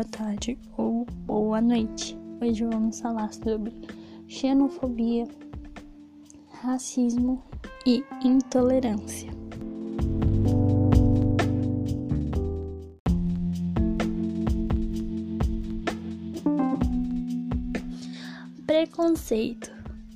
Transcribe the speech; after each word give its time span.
boa 0.00 0.04
tarde 0.04 0.58
ou 0.78 1.04
boa 1.26 1.60
noite. 1.60 2.16
Hoje 2.40 2.64
vamos 2.64 2.98
falar 3.00 3.30
sobre 3.34 3.70
xenofobia, 4.26 5.28
racismo 6.62 7.44
e 7.86 8.02
intolerância. 8.24 9.30
Preconceito. 18.66 19.70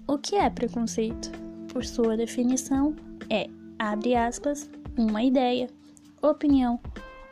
O 0.07 0.17
que 0.17 0.37
é 0.37 0.49
preconceito? 0.49 1.31
Por 1.71 1.85
sua 1.85 2.17
definição, 2.17 2.97
é, 3.29 3.51
abre 3.79 4.15
aspas, 4.15 4.71
uma 4.97 5.23
ideia, 5.23 5.69
opinião 6.23 6.81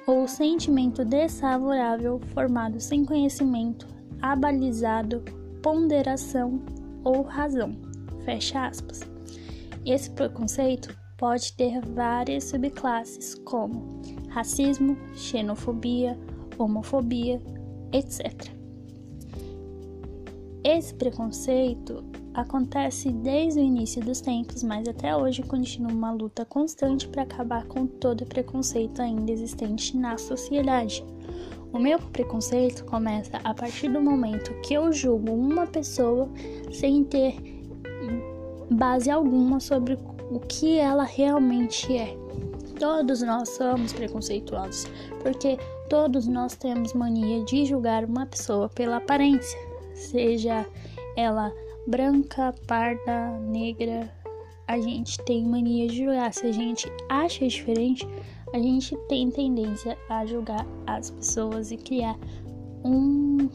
ou 0.06 0.26
sentimento 0.26 1.04
desfavorável 1.04 2.20
formado 2.34 2.80
sem 2.80 3.04
conhecimento, 3.04 3.86
abalizado, 4.20 5.22
ponderação 5.62 6.60
ou 7.04 7.22
razão. 7.22 7.76
Fecha 8.24 8.66
aspas. 8.66 9.00
Esse 9.84 10.10
preconceito 10.10 10.96
pode 11.16 11.52
ter 11.54 11.80
várias 11.80 12.44
subclasses, 12.44 13.34
como 13.44 14.00
racismo, 14.28 14.96
xenofobia, 15.14 16.18
homofobia, 16.58 17.40
etc. 17.92 18.51
Esse 20.64 20.94
preconceito 20.94 22.04
acontece 22.34 23.10
desde 23.10 23.58
o 23.58 23.62
início 23.62 24.00
dos 24.00 24.20
tempos, 24.20 24.62
mas 24.62 24.86
até 24.86 25.16
hoje 25.16 25.42
continua 25.42 25.92
uma 25.92 26.12
luta 26.12 26.44
constante 26.44 27.08
para 27.08 27.22
acabar 27.22 27.64
com 27.66 27.86
todo 27.86 28.24
preconceito 28.24 29.02
ainda 29.02 29.32
existente 29.32 29.96
na 29.96 30.16
sociedade. 30.16 31.04
O 31.72 31.78
meu 31.78 31.98
preconceito 31.98 32.84
começa 32.84 33.38
a 33.42 33.52
partir 33.52 33.88
do 33.88 34.00
momento 34.00 34.54
que 34.60 34.74
eu 34.74 34.92
julgo 34.92 35.32
uma 35.32 35.66
pessoa 35.66 36.28
sem 36.70 37.02
ter 37.02 37.34
base 38.70 39.10
alguma 39.10 39.58
sobre 39.58 39.98
o 40.30 40.38
que 40.38 40.78
ela 40.78 41.04
realmente 41.04 41.96
é. 41.96 42.16
Todos 42.78 43.22
nós 43.22 43.48
somos 43.50 43.92
preconceituosos, 43.92 44.86
porque 45.22 45.58
todos 45.88 46.26
nós 46.26 46.54
temos 46.56 46.92
mania 46.94 47.44
de 47.44 47.64
julgar 47.66 48.04
uma 48.04 48.26
pessoa 48.26 48.68
pela 48.68 48.96
aparência, 48.96 49.58
seja 49.94 50.66
ela 51.16 51.52
branca, 51.86 52.54
parda, 52.66 53.38
negra, 53.40 54.10
a 54.66 54.80
gente 54.80 55.18
tem 55.24 55.44
mania 55.44 55.88
de 55.88 55.98
julgar. 55.98 56.32
Se 56.32 56.46
a 56.46 56.52
gente 56.52 56.90
acha 57.08 57.46
diferente, 57.46 58.06
a 58.52 58.58
gente 58.58 58.96
tem 59.08 59.30
tendência 59.30 59.96
a 60.08 60.24
julgar 60.24 60.66
as 60.86 61.10
pessoas 61.10 61.70
e 61.70 61.76
criar 61.76 62.18
um, 62.84 63.48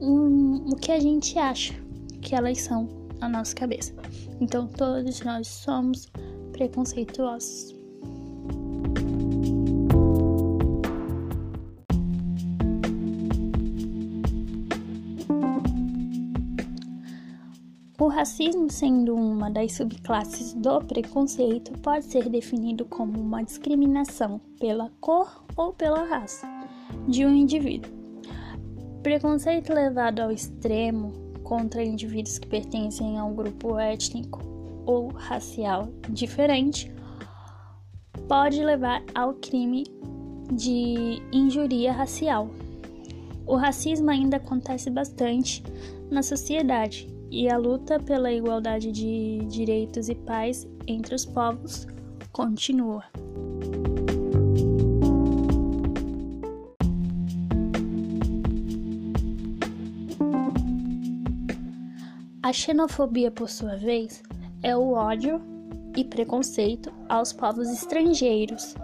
um 0.00 0.68
o 0.68 0.76
que 0.76 0.92
a 0.92 1.00
gente 1.00 1.38
acha 1.38 1.74
que 2.20 2.34
elas 2.34 2.60
são 2.60 2.88
na 3.20 3.28
nossa 3.28 3.54
cabeça. 3.54 3.94
Então 4.40 4.66
todos 4.66 5.20
nós 5.20 5.48
somos 5.48 6.10
preconceituosos. 6.52 7.83
O 17.96 18.08
racismo, 18.08 18.68
sendo 18.68 19.14
uma 19.14 19.48
das 19.48 19.74
subclasses 19.74 20.52
do 20.54 20.80
preconceito, 20.80 21.78
pode 21.78 22.06
ser 22.06 22.28
definido 22.28 22.84
como 22.84 23.20
uma 23.20 23.44
discriminação 23.44 24.40
pela 24.58 24.90
cor 25.00 25.44
ou 25.56 25.72
pela 25.72 26.02
raça 26.02 26.44
de 27.06 27.24
um 27.24 27.32
indivíduo. 27.32 27.92
Preconceito 29.00 29.72
levado 29.72 30.18
ao 30.18 30.32
extremo 30.32 31.12
contra 31.44 31.84
indivíduos 31.84 32.36
que 32.36 32.48
pertencem 32.48 33.16
a 33.16 33.24
um 33.24 33.32
grupo 33.32 33.78
étnico 33.78 34.40
ou 34.84 35.12
racial 35.12 35.88
diferente 36.10 36.92
pode 38.26 38.60
levar 38.64 39.04
ao 39.14 39.34
crime 39.34 39.84
de 40.52 41.22
injuria 41.32 41.92
racial. 41.92 42.50
O 43.46 43.54
racismo 43.54 44.10
ainda 44.10 44.38
acontece 44.38 44.90
bastante 44.90 45.62
na 46.10 46.24
sociedade 46.24 47.13
e 47.30 47.48
a 47.48 47.56
luta 47.56 47.98
pela 47.98 48.32
igualdade 48.32 48.92
de 48.92 49.38
direitos 49.46 50.08
e 50.08 50.14
paz 50.14 50.66
entre 50.86 51.14
os 51.14 51.24
povos 51.24 51.86
continua. 52.32 53.04
A 62.42 62.52
xenofobia, 62.52 63.30
por 63.30 63.48
sua 63.48 63.74
vez, 63.76 64.22
é 64.62 64.76
o 64.76 64.92
ódio 64.92 65.40
e 65.96 66.04
preconceito 66.04 66.92
aos 67.08 67.32
povos 67.32 67.70
estrangeiros, 67.70 68.74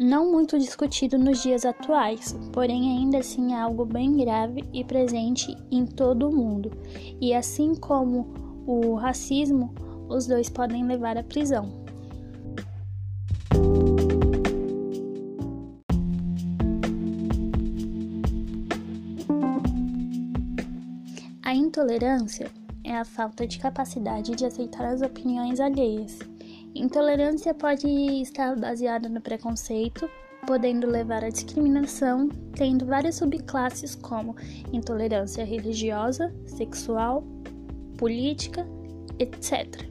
não 0.00 0.32
muito 0.32 0.58
discutido 0.58 1.18
nos 1.18 1.42
dias 1.42 1.66
atuais, 1.66 2.34
porém 2.54 2.96
ainda 2.96 3.18
assim 3.18 3.52
é 3.52 3.60
algo 3.60 3.84
bem 3.84 4.16
grave 4.16 4.64
e 4.72 4.82
presente 4.82 5.54
em 5.70 5.84
todo 5.84 6.26
o 6.26 6.34
mundo. 6.34 6.70
E 7.20 7.34
assim 7.34 7.74
como 7.74 8.32
o 8.66 8.94
racismo, 8.94 9.74
os 10.08 10.26
dois 10.26 10.48
podem 10.48 10.86
levar 10.86 11.18
à 11.18 11.22
prisão. 11.22 11.70
A 21.44 21.54
intolerância 21.54 22.50
é 22.82 22.96
a 22.96 23.04
falta 23.04 23.46
de 23.46 23.58
capacidade 23.58 24.34
de 24.34 24.46
aceitar 24.46 24.86
as 24.86 25.02
opiniões 25.02 25.60
alheias 25.60 26.18
Intolerância 26.74 27.52
pode 27.52 27.86
estar 28.22 28.56
baseada 28.56 29.08
no 29.08 29.20
preconceito, 29.20 30.08
podendo 30.46 30.86
levar 30.86 31.24
à 31.24 31.28
discriminação, 31.28 32.28
tendo 32.54 32.86
várias 32.86 33.16
subclasses 33.16 33.94
como 33.96 34.36
intolerância 34.72 35.44
religiosa, 35.44 36.32
sexual, 36.46 37.24
política, 37.98 38.66
etc. 39.18 39.90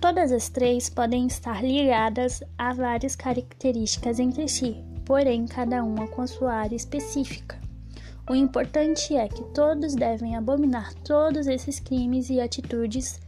Todas 0.00 0.32
as 0.32 0.48
três 0.48 0.88
podem 0.88 1.26
estar 1.26 1.62
ligadas 1.62 2.42
a 2.58 2.72
várias 2.72 3.14
características 3.14 4.18
entre 4.18 4.48
si, 4.48 4.89
porém 5.10 5.44
cada 5.44 5.82
uma 5.82 6.06
com 6.06 6.22
a 6.22 6.26
sua 6.28 6.52
área 6.52 6.76
específica. 6.76 7.58
O 8.30 8.34
importante 8.36 9.16
é 9.16 9.26
que 9.26 9.42
todos 9.46 9.96
devem 9.96 10.36
abominar 10.36 10.94
todos 11.02 11.48
esses 11.48 11.80
crimes 11.80 12.30
e 12.30 12.40
atitudes 12.40 13.20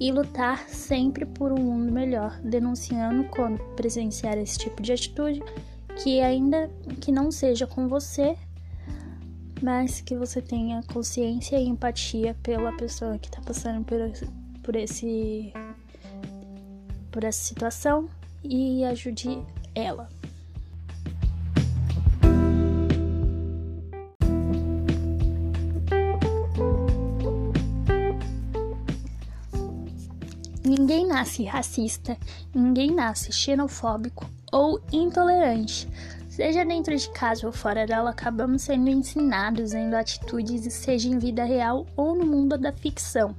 e 0.00 0.10
lutar 0.10 0.66
sempre 0.66 1.26
por 1.26 1.52
um 1.52 1.62
mundo 1.62 1.92
melhor, 1.92 2.40
denunciando 2.40 3.24
quando 3.24 3.58
presenciar 3.74 4.38
esse 4.38 4.60
tipo 4.60 4.80
de 4.80 4.94
atitude, 4.94 5.42
que 6.02 6.22
ainda 6.22 6.70
que 7.02 7.12
não 7.12 7.30
seja 7.30 7.66
com 7.66 7.86
você, 7.86 8.34
mas 9.60 10.00
que 10.00 10.16
você 10.16 10.40
tenha 10.40 10.82
consciência 10.84 11.58
e 11.58 11.68
empatia 11.68 12.34
pela 12.42 12.72
pessoa 12.78 13.18
que 13.18 13.28
está 13.28 13.42
passando 13.42 13.84
por 13.84 13.98
por 14.62 14.74
esse 14.74 15.52
por 17.10 17.24
essa 17.24 17.44
situação 17.44 18.08
e 18.42 18.82
ajude 18.86 19.38
ela. 19.74 20.15
Ninguém 30.66 31.06
nasce 31.06 31.44
racista, 31.44 32.18
ninguém 32.52 32.90
nasce 32.90 33.30
xenofóbico 33.30 34.28
ou 34.52 34.82
intolerante. 34.92 35.88
Seja 36.28 36.64
dentro 36.64 36.96
de 36.96 37.08
casa 37.10 37.46
ou 37.46 37.52
fora 37.52 37.86
dela, 37.86 38.10
acabamos 38.10 38.62
sendo 38.62 38.90
ensinados 38.90 39.70
vendo 39.70 39.94
atitudes, 39.94 40.74
seja 40.74 41.08
em 41.08 41.20
vida 41.20 41.44
real 41.44 41.86
ou 41.94 42.16
no 42.16 42.26
mundo 42.26 42.58
da 42.58 42.72
ficção. 42.72 43.32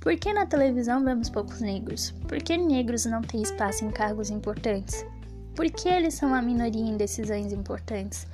Por 0.00 0.16
que 0.16 0.32
na 0.32 0.44
televisão 0.44 1.04
vemos 1.04 1.30
poucos 1.30 1.60
negros? 1.60 2.10
Por 2.26 2.42
que 2.42 2.56
negros 2.56 3.04
não 3.04 3.22
têm 3.22 3.40
espaço 3.40 3.84
em 3.84 3.92
cargos 3.92 4.28
importantes? 4.28 5.06
Por 5.54 5.70
que 5.70 5.88
eles 5.88 6.14
são 6.14 6.34
a 6.34 6.42
minoria 6.42 6.82
em 6.84 6.96
decisões 6.96 7.52
importantes? 7.52 8.26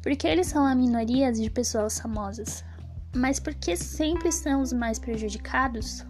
Por 0.00 0.14
que 0.14 0.28
eles 0.28 0.46
são 0.46 0.64
a 0.64 0.76
minoria 0.76 1.32
de 1.32 1.50
pessoas 1.50 1.98
famosas? 1.98 2.62
Mas 3.12 3.40
por 3.40 3.52
que 3.52 3.76
sempre 3.76 4.30
são 4.30 4.62
os 4.62 4.72
mais 4.72 5.00
prejudicados? 5.00 6.06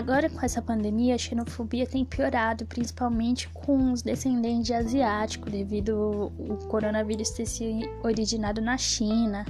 Agora, 0.00 0.30
com 0.30 0.40
essa 0.42 0.62
pandemia, 0.62 1.14
a 1.14 1.18
xenofobia 1.18 1.86
tem 1.86 2.06
piorado, 2.06 2.64
principalmente 2.64 3.50
com 3.50 3.92
os 3.92 4.00
descendentes 4.00 4.64
de 4.64 4.72
asiáticos, 4.72 5.52
devido 5.52 6.32
o 6.38 6.56
coronavírus 6.68 7.28
ter 7.28 7.44
se 7.44 7.80
originado 8.02 8.62
na 8.62 8.78
China. 8.78 9.44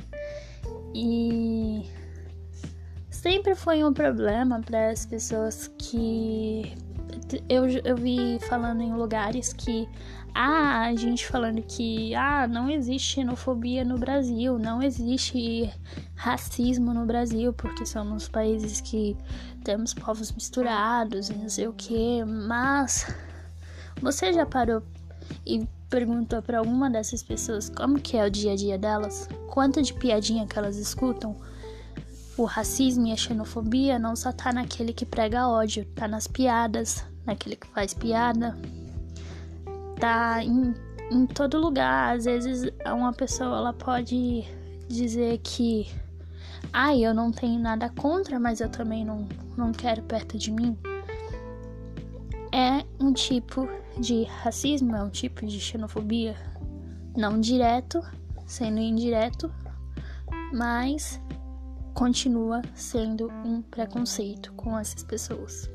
E 0.93 1.89
sempre 3.09 3.55
foi 3.55 3.85
um 3.85 3.93
problema 3.93 4.61
para 4.61 4.91
as 4.91 5.07
pessoas 5.07 5.69
que 5.79 6.75
eu, 7.49 7.69
eu 7.85 7.97
vi 7.97 8.39
falando 8.49 8.83
em 8.83 8.93
lugares 8.95 9.53
que 9.53 9.89
ah, 10.35 10.87
a 10.87 10.95
gente 10.95 11.27
falando 11.27 11.63
que 11.63 12.15
ah, 12.15 12.47
não 12.47 12.71
existe 12.71 13.15
xenofobia 13.15 13.85
no 13.85 13.99
Brasil, 13.99 14.59
não 14.59 14.83
existe 14.83 15.71
racismo 16.15 16.95
no 16.95 17.05
Brasil, 17.05 17.53
porque 17.53 17.85
somos 17.85 18.29
países 18.29 18.81
que 18.81 19.17
temos 19.65 19.93
povos 19.93 20.31
misturados 20.33 21.29
e 21.29 21.35
não 21.35 21.49
sei 21.49 21.67
o 21.67 21.73
que, 21.73 22.25
mas 22.25 23.13
você 24.01 24.33
já 24.33 24.47
parou 24.47 24.83
e 25.45 25.67
perguntou 25.89 26.41
para 26.41 26.59
alguma 26.59 26.89
dessas 26.89 27.23
pessoas 27.23 27.69
como 27.69 28.01
que 28.01 28.17
é 28.17 28.25
o 28.25 28.31
dia 28.31 28.53
a 28.53 28.57
dia 28.57 28.79
delas? 28.79 29.29
Quanto 29.49 29.83
de 29.83 29.93
piadinha 29.93 30.47
que 30.47 30.59
elas 30.59 30.77
escutam? 30.77 31.37
O 32.37 32.45
racismo 32.45 33.07
e 33.07 33.13
a 33.13 33.17
xenofobia 33.17 33.99
não 33.99 34.15
só 34.15 34.33
tá 34.33 34.53
naquele 34.53 34.93
que 34.93 35.05
prega 35.05 35.49
ódio, 35.49 35.85
tá 35.95 36.07
nas 36.07 36.27
piadas, 36.27 37.05
naquele 37.27 37.57
que 37.57 37.67
faz 37.69 37.95
piada, 37.95 38.57
tá 39.99 40.43
em, 40.43 40.75
em 41.11 41.27
todo 41.27 41.59
lugar. 41.59 42.17
Às 42.17 42.25
vezes 42.25 42.71
uma 42.87 43.13
pessoa 43.13 43.59
ela 43.59 43.73
pode 43.73 44.45
dizer 44.89 45.39
que 45.39 45.89
ai, 46.73 47.05
eu 47.05 47.15
não 47.15 47.31
tenho 47.31 47.59
nada 47.61 47.89
contra, 47.91 48.39
mas 48.39 48.61
eu 48.61 48.69
também 48.69 49.05
não, 49.05 49.29
não 49.57 49.73
quero 49.73 50.03
perto 50.03 50.39
de 50.39 50.51
mim. 50.51 50.77
É 52.53 52.85
um 52.99 53.13
tipo 53.13 53.69
de 53.99 54.25
racismo, 54.25 54.97
é 54.97 55.03
um 55.03 55.11
tipo 55.11 55.47
de 55.47 55.61
xenofobia. 55.61 56.37
Não 57.17 57.41
direto, 57.41 58.01
sendo 58.47 58.79
indireto, 58.79 59.53
mas 60.53 61.21
continua 61.95 62.63
sendo 62.75 63.31
um 63.45 63.63
preconceito 63.63 64.53
com 64.55 64.79
essas 64.79 65.03
pessoas. 65.03 65.71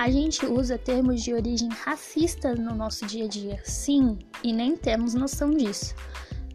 A 0.00 0.10
gente 0.10 0.46
usa 0.46 0.78
termos 0.78 1.22
de 1.22 1.34
origem 1.34 1.68
racista 1.68 2.54
no 2.54 2.74
nosso 2.74 3.04
dia 3.04 3.26
a 3.26 3.28
dia, 3.28 3.60
sim, 3.64 4.18
e 4.42 4.50
nem 4.50 4.74
temos 4.74 5.12
noção 5.12 5.50
disso. 5.50 5.94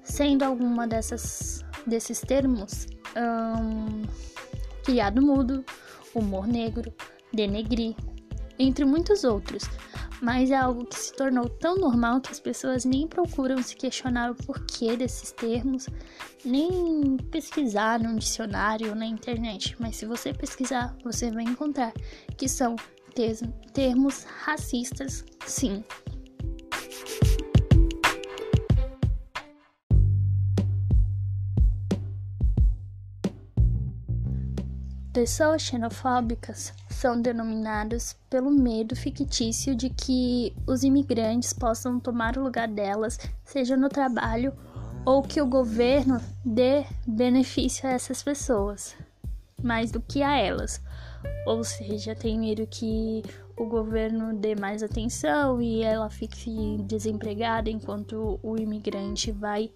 Sendo 0.03 0.41
alguma 0.41 0.87
dessas 0.87 1.63
desses 1.85 2.21
termos 2.21 2.87
um, 3.15 4.01
criado 4.83 5.21
mudo, 5.21 5.63
humor 6.15 6.47
negro, 6.47 6.91
denegrir, 7.31 7.95
entre 8.57 8.83
muitos 8.83 9.23
outros. 9.23 9.65
Mas 10.23 10.49
é 10.49 10.55
algo 10.55 10.83
que 10.83 10.95
se 10.95 11.13
tornou 11.13 11.47
tão 11.47 11.75
normal 11.75 12.21
que 12.21 12.31
as 12.31 12.39
pessoas 12.39 12.83
nem 12.83 13.07
procuram 13.07 13.61
se 13.61 13.75
questionar 13.75 14.31
o 14.31 14.35
porquê 14.35 14.97
desses 14.97 15.31
termos, 15.31 15.87
nem 16.43 17.15
pesquisar 17.29 17.99
num 17.99 18.15
dicionário 18.15 18.89
ou 18.89 18.95
na 18.95 19.05
internet. 19.05 19.75
Mas 19.79 19.97
se 19.97 20.07
você 20.07 20.33
pesquisar, 20.33 20.97
você 21.03 21.29
vai 21.29 21.43
encontrar 21.43 21.93
que 22.35 22.49
são 22.49 22.75
termos 23.73 24.23
racistas, 24.23 25.23
sim. 25.45 25.83
Pessoas 35.13 35.61
xenofóbicas 35.61 36.73
são 36.89 37.21
denominadas 37.21 38.17
pelo 38.29 38.51
medo 38.51 38.97
fictício 38.97 39.73
de 39.73 39.89
que 39.89 40.53
os 40.67 40.83
imigrantes 40.83 41.53
possam 41.53 42.01
tomar 42.01 42.37
o 42.37 42.43
lugar 42.43 42.67
delas, 42.67 43.17
seja 43.45 43.77
no 43.77 43.87
trabalho 43.87 44.53
ou 45.05 45.21
que 45.21 45.41
o 45.41 45.45
governo 45.45 46.19
dê 46.43 46.83
benefício 47.07 47.87
a 47.87 47.93
essas 47.93 48.21
pessoas, 48.21 48.93
mais 49.65 49.91
do 49.91 49.99
que 49.99 50.21
a 50.21 50.37
elas. 50.37 50.81
Ou 51.45 51.63
seja, 51.63 52.15
tem 52.15 52.39
medo 52.39 52.65
que 52.67 53.23
o 53.57 53.65
governo 53.65 54.33
dê 54.33 54.55
mais 54.55 54.83
atenção 54.83 55.61
e 55.61 55.81
ela 55.81 56.09
fique 56.09 56.77
desempregada 56.83 57.69
enquanto 57.69 58.39
o 58.43 58.57
imigrante 58.57 59.31
vai 59.31 59.71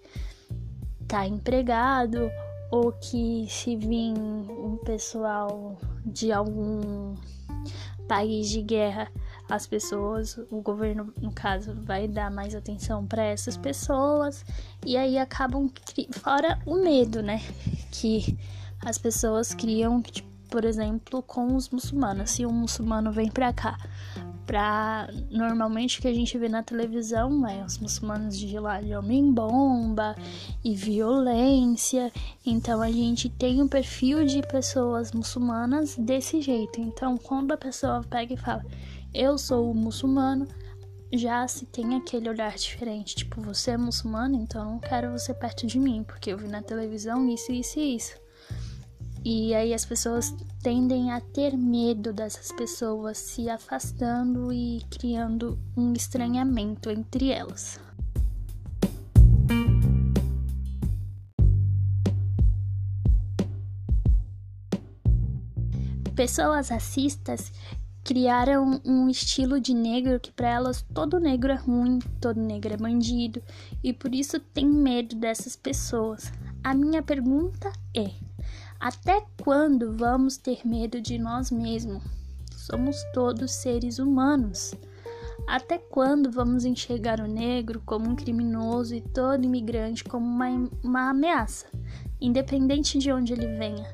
estar 1.02 1.20
tá 1.20 1.26
empregado, 1.26 2.30
ou 2.70 2.92
que 2.92 3.46
se 3.48 3.76
vir 3.76 4.14
um 4.16 4.78
pessoal 4.84 5.76
de 6.06 6.30
algum 6.30 7.14
país 8.06 8.48
de 8.48 8.62
guerra, 8.62 9.10
as 9.48 9.66
pessoas, 9.66 10.38
o 10.50 10.60
governo, 10.60 11.12
no 11.20 11.32
caso, 11.32 11.74
vai 11.84 12.06
dar 12.06 12.30
mais 12.30 12.54
atenção 12.54 13.06
para 13.06 13.24
essas 13.24 13.56
pessoas 13.56 14.44
e 14.86 14.96
aí 14.96 15.18
acabam 15.18 15.70
fora 16.12 16.58
o 16.66 16.76
medo, 16.76 17.22
né, 17.22 17.40
que 17.90 18.38
as 18.84 18.98
pessoas 18.98 19.54
criam, 19.54 20.00
tipo, 20.02 20.28
por 20.50 20.64
exemplo, 20.64 21.22
com 21.22 21.54
os 21.54 21.68
muçulmanos. 21.68 22.30
Se 22.30 22.44
um 22.44 22.52
muçulmano 22.52 23.12
vem 23.12 23.30
para 23.30 23.52
cá, 23.52 23.78
pra 24.50 25.08
normalmente 25.30 25.98
o 25.98 26.02
que 26.02 26.08
a 26.08 26.12
gente 26.12 26.36
vê 26.36 26.48
na 26.48 26.60
televisão 26.60 27.46
é 27.46 27.64
os 27.64 27.78
muçulmanos 27.78 28.36
de 28.36 28.58
lá 28.58 28.80
de 28.80 28.92
homem-bomba 28.94 30.16
e 30.64 30.74
violência. 30.74 32.12
Então 32.44 32.82
a 32.82 32.90
gente 32.90 33.28
tem 33.28 33.62
um 33.62 33.68
perfil 33.68 34.24
de 34.24 34.42
pessoas 34.42 35.12
muçulmanas 35.12 35.96
desse 35.96 36.40
jeito. 36.40 36.80
Então 36.80 37.16
quando 37.16 37.52
a 37.52 37.56
pessoa 37.56 38.02
pega 38.02 38.34
e 38.34 38.36
fala, 38.36 38.66
eu 39.14 39.38
sou 39.38 39.72
muçulmano, 39.72 40.48
já 41.12 41.46
se 41.46 41.64
tem 41.66 41.94
aquele 41.94 42.28
olhar 42.28 42.54
diferente, 42.56 43.16
tipo, 43.16 43.40
você 43.40 43.72
é 43.72 43.76
muçulmano, 43.76 44.36
então 44.36 44.64
eu 44.64 44.70
não 44.72 44.78
quero 44.80 45.12
você 45.12 45.32
perto 45.34 45.66
de 45.66 45.78
mim, 45.78 46.04
porque 46.04 46.32
eu 46.32 46.38
vi 46.38 46.48
na 46.48 46.62
televisão 46.62 47.28
isso, 47.28 47.52
isso 47.52 47.78
e 47.78 47.96
isso. 47.96 48.14
E 49.24 49.54
aí 49.54 49.74
as 49.74 49.84
pessoas 49.84 50.34
tendem 50.62 51.12
a 51.12 51.20
ter 51.20 51.56
medo 51.56 52.12
dessas 52.12 52.50
pessoas, 52.52 53.18
se 53.18 53.50
afastando 53.50 54.50
e 54.52 54.80
criando 54.90 55.58
um 55.76 55.92
estranhamento 55.92 56.90
entre 56.90 57.30
elas. 57.30 57.78
Pessoas 66.16 66.68
racistas 66.68 67.52
criaram 68.04 68.80
um 68.84 69.08
estilo 69.08 69.60
de 69.60 69.74
negro 69.74 70.18
que 70.18 70.32
para 70.32 70.48
elas 70.48 70.82
todo 70.94 71.20
negro 71.20 71.52
é 71.52 71.56
ruim, 71.56 71.98
todo 72.20 72.40
negro 72.40 72.72
é 72.72 72.76
bandido 72.76 73.42
e 73.84 73.92
por 73.92 74.14
isso 74.14 74.40
tem 74.40 74.66
medo 74.66 75.14
dessas 75.16 75.56
pessoas. 75.56 76.32
A 76.62 76.74
minha 76.74 77.02
pergunta 77.02 77.72
é: 77.94 78.10
até 78.80 79.22
quando 79.42 79.92
vamos 79.92 80.38
ter 80.38 80.66
medo 80.66 81.02
de 81.02 81.18
nós 81.18 81.50
mesmos? 81.50 82.02
Somos 82.50 82.96
todos 83.12 83.52
seres 83.52 83.98
humanos. 83.98 84.74
Até 85.46 85.76
quando 85.76 86.30
vamos 86.30 86.64
enxergar 86.64 87.20
o 87.20 87.26
negro 87.26 87.82
como 87.84 88.08
um 88.08 88.16
criminoso 88.16 88.94
e 88.94 89.02
todo 89.02 89.44
imigrante 89.44 90.02
como 90.02 90.24
uma, 90.24 90.48
uma 90.82 91.10
ameaça, 91.10 91.66
independente 92.18 92.98
de 92.98 93.12
onde 93.12 93.34
ele 93.34 93.48
venha? 93.58 93.86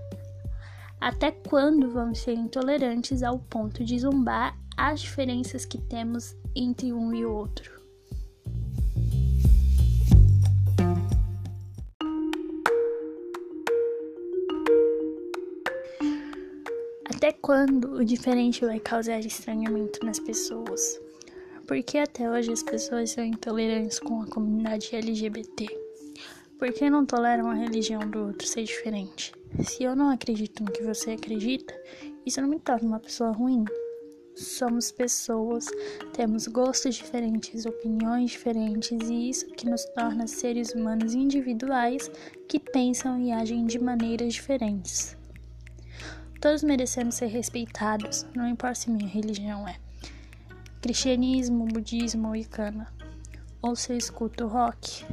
Até 1.00 1.33
quando 1.33 1.90
vamos 1.90 2.21
ser 2.21 2.35
intolerantes 2.35 3.25
ao 3.25 3.40
ponto 3.40 3.85
de 3.85 3.99
zombar 3.99 4.57
as 4.76 5.00
diferenças 5.00 5.64
que 5.64 5.78
temos 5.78 6.37
entre 6.55 6.93
um 6.93 7.12
e 7.12 7.25
outro? 7.26 7.75
Quando 17.47 17.93
o 17.93 18.05
diferente 18.05 18.67
vai 18.67 18.81
causar 18.81 19.21
estranhamento 19.21 20.05
nas 20.05 20.19
pessoas? 20.19 21.00
Por 21.65 21.81
que 21.81 21.97
até 21.97 22.29
hoje 22.29 22.50
as 22.50 22.61
pessoas 22.61 23.12
são 23.12 23.25
intolerantes 23.25 24.00
com 24.00 24.21
a 24.21 24.26
comunidade 24.26 24.97
LGBT? 24.97 25.69
Por 26.59 26.73
que 26.73 26.91
não 26.91 27.07
toleram 27.07 27.49
a 27.49 27.55
religião 27.55 28.00
do 28.00 28.26
outro 28.26 28.49
ser 28.49 28.65
diferente? 28.65 29.33
Se 29.61 29.85
eu 29.85 29.95
não 29.95 30.11
acredito 30.11 30.65
no 30.65 30.73
que 30.73 30.83
você 30.83 31.12
acredita, 31.12 31.73
isso 32.26 32.41
não 32.41 32.49
me 32.49 32.59
torna 32.59 32.88
uma 32.88 32.99
pessoa 32.99 33.31
ruim. 33.31 33.65
Somos 34.35 34.91
pessoas, 34.91 35.67
temos 36.15 36.49
gostos 36.49 36.97
diferentes, 36.97 37.65
opiniões 37.65 38.33
diferentes, 38.33 39.09
e 39.09 39.31
isso 39.31 39.47
que 39.53 39.71
nos 39.71 39.85
torna 39.95 40.26
seres 40.26 40.75
humanos 40.75 41.15
individuais 41.15 42.11
que 42.49 42.59
pensam 42.59 43.21
e 43.21 43.31
agem 43.31 43.67
de 43.67 43.79
maneiras 43.79 44.35
diferentes. 44.35 45.17
Todos 46.40 46.62
merecemos 46.62 47.14
ser 47.14 47.26
respeitados, 47.26 48.26
não 48.35 48.47
importa 48.47 48.75
se 48.75 48.90
minha 48.90 49.09
religião 49.09 49.66
é 49.66 49.76
cristianismo, 50.87 51.66
budismo 51.66 52.28
ou 52.28 52.37
icana, 52.37 52.87
ou 53.61 53.75
se 53.75 53.93
eu 53.93 53.97
escuto 53.97 54.47
rock, 54.47 55.05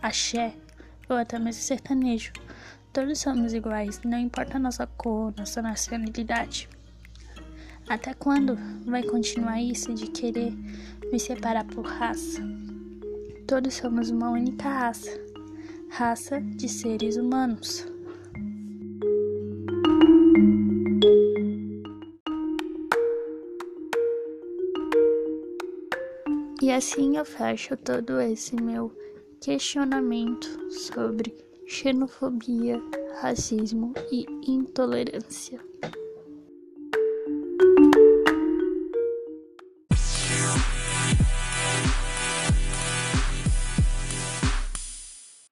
axé, 0.00 0.52
ou 1.08 1.16
até 1.16 1.38
mesmo 1.38 1.62
sertanejo. 1.62 2.32
Todos 2.92 3.20
somos 3.20 3.54
iguais, 3.54 4.00
não 4.04 4.18
importa 4.18 4.56
a 4.56 4.60
nossa 4.60 4.86
cor, 4.86 5.32
nossa 5.36 5.62
nacionalidade. 5.62 6.68
Até 7.88 8.14
quando 8.14 8.58
vai 8.84 9.02
continuar 9.02 9.60
isso 9.60 9.94
de 9.94 10.08
querer 10.08 10.52
me 11.12 11.20
separar 11.20 11.64
por 11.66 11.84
raça? 11.86 12.42
Todos 13.46 13.74
somos 13.74 14.10
uma 14.10 14.30
única 14.30 14.68
raça, 14.68 15.10
raça 15.90 16.40
de 16.40 16.68
seres 16.68 17.16
humanos. 17.16 17.91
E 26.62 26.70
assim 26.70 27.16
eu 27.16 27.24
fecho 27.24 27.76
todo 27.76 28.20
esse 28.20 28.54
meu 28.54 28.96
questionamento 29.40 30.46
sobre 30.70 31.34
xenofobia, 31.66 32.80
racismo 33.20 33.92
e 34.12 34.24
intolerância. 34.46 35.58